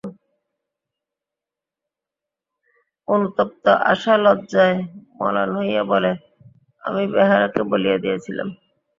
অনুতপ্ত 3.07 3.65
আশা 3.91 4.13
লজ্জায় 4.23 4.77
মলান 5.19 5.49
হইয়া 5.57 5.83
বলে, 5.91 6.11
আমি 6.83 7.03
বেহারাকে 7.13 7.61
বলিয়া 7.71 7.97
দিয়াছিলাম। 8.03 8.49